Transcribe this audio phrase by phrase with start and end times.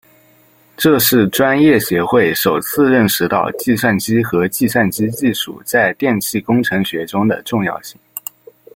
[0.75, 7.99] 这是专业协会首次认识到计算机和计算机技术在电气工程学中的重要性。